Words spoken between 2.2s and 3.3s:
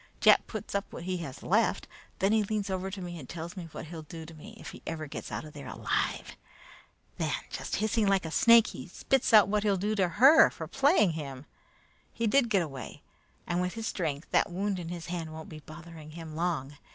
he leans over to me and